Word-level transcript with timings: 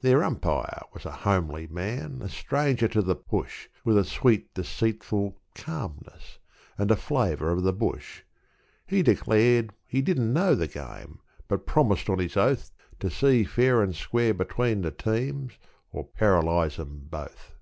Their 0.00 0.22
umpire 0.22 0.80
was 0.94 1.04
a 1.04 1.10
homely 1.26 1.66
man, 1.66 2.20
a 2.22 2.28
stranger 2.28 2.86
to 2.86 3.02
the 3.02 3.16
push, 3.16 3.66
With 3.84 3.98
a 3.98 4.04
sweet, 4.04 4.54
deceitful 4.54 5.40
calmness, 5.56 6.38
and 6.78 6.88
a 6.88 6.94
flavour 6.94 7.50
of 7.50 7.64
the 7.64 7.72
bush. 7.72 8.22
He 8.86 9.02
declared 9.02 9.72
he 9.84 10.02
didn't 10.02 10.32
know 10.32 10.54
the 10.54 10.68
game, 10.68 11.18
but 11.48 11.66
promised 11.66 12.08
on 12.08 12.20
his 12.20 12.36
oath 12.36 12.70
To 13.00 13.10
see 13.10 13.42
fair 13.42 13.82
and 13.82 13.92
square 13.96 14.34
between 14.34 14.82
the 14.82 14.92
teams, 14.92 15.54
or 15.90 16.04
paralyse 16.16 16.76
them 16.76 17.08
both. 17.10 17.56